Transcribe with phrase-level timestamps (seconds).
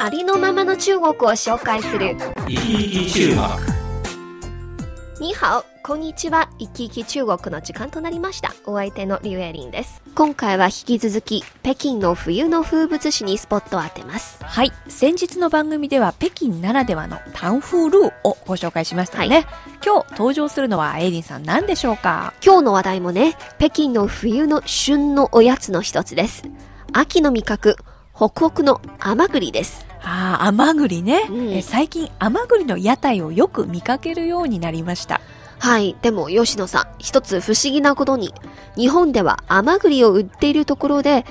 [0.00, 2.16] ありのままの中国を紹介する。
[2.46, 3.30] 生き生き中
[5.18, 6.48] 国に好、こんにちは。
[6.60, 8.54] 生き生き中国の時間となりました。
[8.64, 10.00] お相手のリュウエリンです。
[10.14, 14.38] 今回は引き続き、北京の冬の風物詩にスポットを当てます。
[14.44, 14.72] はい。
[14.86, 19.46] 先日の番組では北京ならではのタンフールーをご紹介しましたよね。
[19.84, 22.34] 今日登場するのはエイリンさん何でしょうか？
[22.40, 26.44] 今日の話題もね、北京の冬の旬のおやつの一つです。
[26.92, 27.74] 秋の味覚、
[28.12, 29.87] ホクホクの甘栗です。
[30.02, 35.20] ああ、甘栗ね、うんえ最近甘栗の屋台をよく見かけるようになりました。
[35.58, 35.96] はい。
[36.02, 38.32] でも、吉野さん、一つ不思議なことに、
[38.76, 41.26] 日本では甘栗を売っているところで、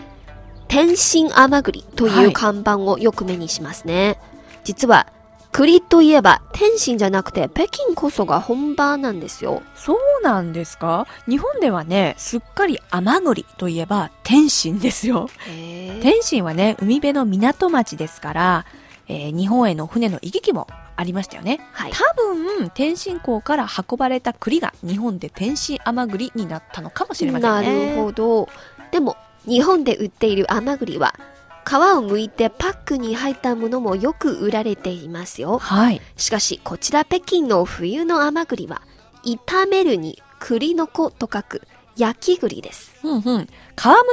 [0.67, 4.19] 天津甘栗とはいいう看板をよく目にしますね。
[4.65, 5.07] 実は、
[5.51, 9.63] 栗といえば、天津じゃなくて、北京こそが本場なんですよ。
[9.75, 11.07] そうなんですか？
[11.27, 15.29] 日本ではね、すっかり甘栗といえば天津ですよ。
[15.47, 18.65] へ天津はね、海辺の港町ですから、
[19.07, 21.59] えー日本への船の行き来もありましたよね。
[21.71, 21.91] はい。
[21.91, 27.95] 多分、天津港から運ばれた栗が日本で天津甘栗になったのかもしれませんなね。
[27.95, 28.49] るほど。
[28.91, 31.15] でも、日本で売っている甘栗は、
[31.67, 35.57] 皮を剥いてパックに入ったものもよく売られていますよ。
[35.57, 36.01] はい。
[36.15, 38.81] しかし、こちら北京の冬の甘栗は、
[39.25, 41.61] 炒めるに栗の子と書く
[41.97, 42.95] 焼き栗です。
[43.03, 43.21] うんうん。
[43.21, 43.49] 皮む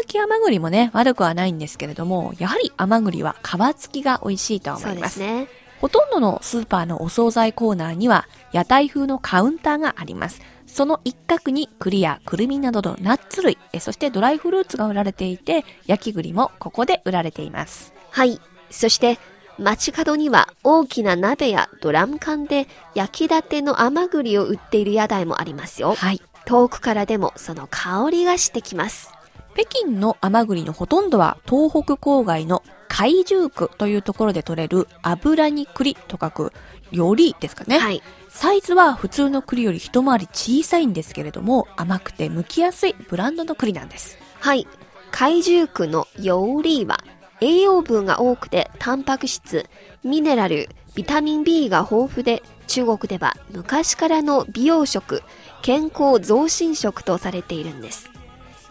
[0.05, 5.21] き甘栗もね、悪くはないんですけれども、やはり甘栗は皮付きが美味しいと思そういます。
[5.21, 5.49] ですね。
[5.85, 10.41] ほとんどのスーパーのお惣菜コーナーには、屋台風のカウンターがあります。
[10.67, 17.93] その一角に栗やくるみなどのナッツ類、えそしてドライフルーツが売られていて、焼き栗もここで売られています。
[18.09, 18.41] はい。
[18.71, 19.19] そして、
[19.59, 25.97] 街角には大きな鍋やドラム缶で焼きたての甘栗を売っている屋台もありますよ。
[25.97, 26.23] はい。
[26.47, 29.13] 遠くからでもその香りがしてきます。
[29.53, 32.63] 北京の甘栗のほとんどは東北郊外の
[32.97, 36.53] 海中区というところで取れる油に栗と書く
[36.93, 37.81] よりですかね。
[37.81, 38.01] はい。
[38.29, 44.17] サイズは普通の栗より一回り小さいんですけれども甘くて剥きやすいブランドの栗なんです。
[44.39, 44.69] はい。
[45.11, 47.03] 海中区のヨーリーは
[47.41, 49.69] 栄養分が多くてタンパク質、
[50.05, 55.25] ミネラル、ビタミン B が豊富で中国では昔からの美容食、
[55.63, 58.14] 健康増進食とされているんです。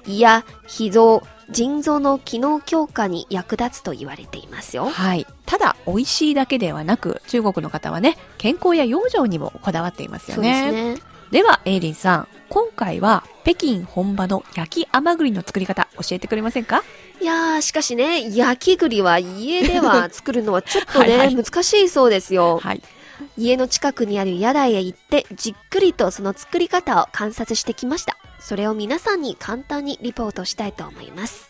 [0.06, 4.86] 胃や脾臓、腎臓の機能強化に役立つと言われていますよ。
[4.86, 5.28] はい。
[5.46, 10.52] ただ美味しいだけではなく中国の方はね健康や養生にもこだわっていますよそうで。
[10.52, 10.96] ね。
[11.31, 16.84] ではエイリンさん今回は北京本場の焼き甘栗の作り方教えてくれませんか？
[17.19, 22.59] いやー、しかしね、焼き栗は家では作るのはちょっとね、 はいはい難しいそうですよ。
[22.59, 22.81] はい。
[23.38, 28.12] 家の近くにある屋台へ行ってじっくりとその作り方を観察してきました
[28.44, 31.50] それを皆さんに簡単にリポートしたいと思います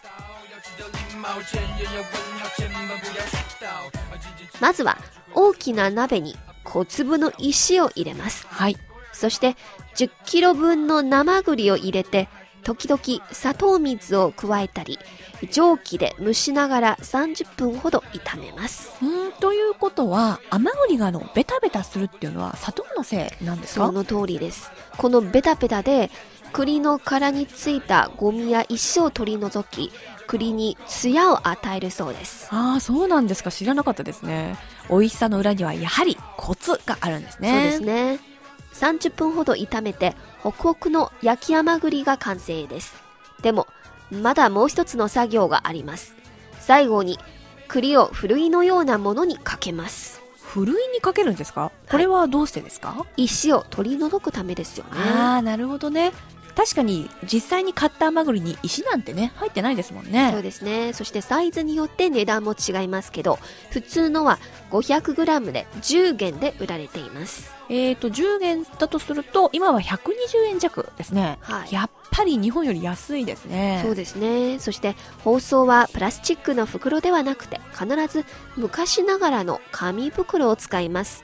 [4.62, 4.98] まずは
[5.34, 8.78] 大きな鍋に小粒の石を入れますはい。
[9.12, 9.56] そして
[9.96, 12.30] 10キロ分の生栗を入れて
[12.64, 13.02] 時々
[13.34, 14.98] 砂糖水を加えたり
[15.52, 23.88] 蒸気で蒸しながら30分ほど炒めますうんということは甘栗があのベタベタするっていうのは砂糖のせいなんですか？
[23.88, 24.72] その通りです。
[24.98, 26.10] このベタベタで
[26.54, 29.92] 栗の殻についたゴミや石を取り除き、
[30.28, 32.48] 栗に艶を与えるそうです。
[32.52, 34.56] ああそうなんですか知らなかったですね
[34.90, 38.20] 美味しさの裏にはやはりコツがあるんですねそうですね。
[38.74, 42.96] 30分ほど炒めて、ホクホクの焼き甘栗が完成です。
[43.42, 43.68] でも、
[44.12, 46.16] まだもう一つの作業があります。
[46.60, 47.20] 最後に、
[47.68, 50.22] 栗をふるいのようなものにかけます。
[50.42, 51.72] ふるいにかけるんですか？
[51.90, 54.92] これはどうしてですか、石を取り除くためですよね。
[54.94, 56.12] ああなるほどね
[56.56, 60.94] 確かに実際に買った甘栗に石なんてね入ってないですもんそうねですね。
[60.94, 63.40] そしてサイズによって値段も違いますけど、
[63.72, 64.40] 普通のは
[64.72, 67.52] 500g で10元で売られています。
[67.70, 74.60] えーと10元だとすると今は120円弱ですね、はいやっぱり日本より安いですねそうですね。
[74.60, 81.24] そして包装はプラスチックの袋ではなくて、必ず昔ながらの紙袋を使います。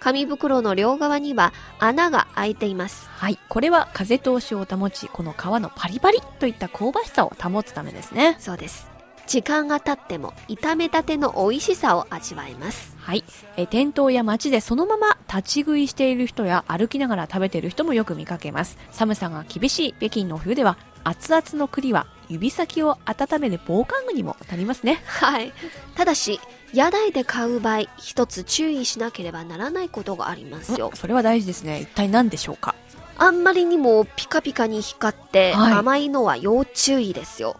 [0.00, 3.08] 紙袋の両側には穴が開いています。
[3.10, 3.38] はい。
[3.48, 8.36] これは風通しを保ち、この皮のパリパリといった香ばしさを保つためですね。
[8.38, 8.88] そうです。
[9.26, 13.24] 時間が経っても炒めたての美味しさを味わえますはい。
[13.58, 18.78] えー店頭や街でそのまま立ち食いしている人や歩きながら食べている人もよく見かけます。
[18.90, 25.02] 寒さが厳しい北京の冬では、熱々の栗は指先を温める防寒具にもなりますね。
[25.04, 25.52] はい
[25.94, 26.40] ただし
[26.74, 31.80] 屋台で買う場合一つ注意しなければならないことがありますよそれは大事ですね。
[31.82, 32.74] 一体何でしょうか？
[33.16, 37.56] あんまりにもピカピカに光ってはい甘いのは要注意ですよ。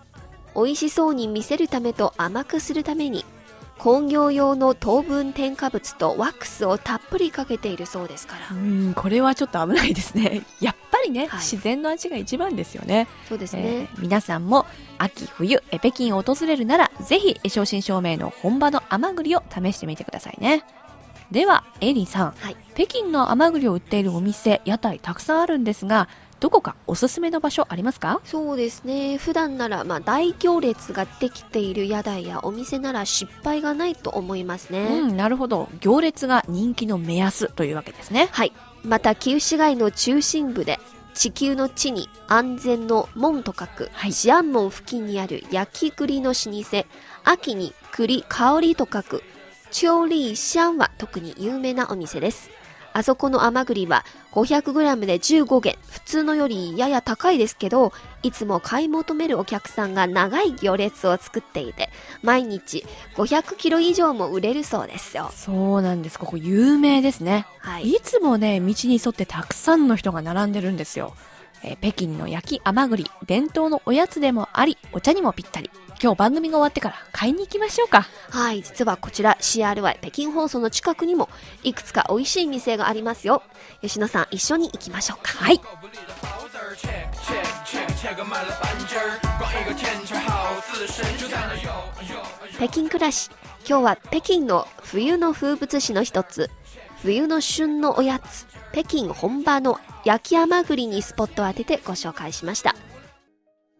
[0.55, 3.25] 美味しそうに見せるためと甘くするために
[3.79, 8.57] 工業用の糖分添加物とワックスをたっぷりかけているそうですから。
[8.57, 10.43] うん、これはちょっと危ないですね。
[10.61, 13.07] やっぱりね、はい自然の味が一番ですよね。
[13.29, 13.89] そうですえね。
[13.95, 14.67] ー皆さんも
[14.99, 20.65] 秋冬え北京を訪れるならぜひ正真正銘の本場の甘栗を試してみてくださいね
[21.31, 26.09] ではエリーさん、はい北京の甘栗を売っているお店屋台たくさんあるんですが
[26.41, 28.21] どこかおすすめの場所ありますか？
[28.25, 29.19] そうですね。
[29.19, 34.87] 普段なら、まあ、大行列ができている屋台やお店なら失敗がないと思いますね。
[34.87, 38.53] うんなるほど行列が人気の目安というわけですねはい。
[38.85, 40.79] また、旧市街の中心部で、
[41.15, 46.85] 地球の地に安全の門と書く、はいシアン門付近にある焼き栗の老舗、
[47.25, 49.25] 秋に栗香りと書く、
[49.73, 52.51] 調理シャンは特に有名なお店です。
[52.99, 57.93] あそこの甘栗は 500g で15元、普通のよりやや高いですけど、
[58.25, 61.91] いつも買い求めるお客さんが長い行列を作っていて、
[62.23, 62.85] 毎日
[63.15, 65.31] 500キロ以上も売れるそうですよ。
[65.33, 66.19] そうなんです。
[66.19, 67.47] ここ有名ですね。
[67.61, 67.89] はい。
[67.89, 71.15] いつもね道に沿ってたくさんの人が並んでるんですよ、
[71.63, 81.29] えー北京の焼き甘栗伝統のおやつでもありお茶にもぴったり今日番組が終わってから買いに行きましょうかはい、実はこちら CRY 北京放送の近くにも
[81.65, 83.43] いくつか美味しい店がありますよ。
[83.83, 85.33] 吉野さん一緒に行きましょうか。
[85.33, 85.61] はい
[92.57, 93.31] 北京暮らし。
[93.69, 96.49] 今日は北京の冬の風物詩の一つ、
[97.03, 102.75] 冬の旬のおやつ、北京本場の焼き甘栗にスポットを当ててご紹介しました。